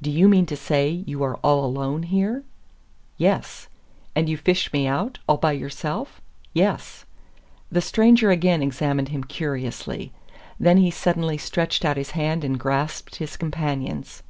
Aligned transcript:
"Do 0.00 0.10
you 0.10 0.26
mean 0.26 0.46
to 0.46 0.56
say 0.56 0.88
you 1.06 1.22
are 1.22 1.34
all 1.44 1.62
alone 1.62 2.04
here?" 2.04 2.44
"Yes. 3.18 3.68
"And 4.14 4.26
you 4.26 4.38
fished 4.38 4.72
me 4.72 4.86
out 4.86 5.18
all 5.28 5.36
by 5.36 5.52
yourself?" 5.52 6.18
"Yes." 6.54 7.04
The 7.70 7.82
stranger 7.82 8.30
again 8.30 8.62
examined 8.62 9.10
him 9.10 9.22
curiously. 9.24 10.12
Then 10.58 10.78
he 10.78 10.90
suddenly 10.90 11.36
stretched 11.36 11.84
out 11.84 11.98
his 11.98 12.12
hand 12.12 12.42
and 12.42 12.58
grasped 12.58 13.16
his 13.16 13.36
companion's. 13.36 14.22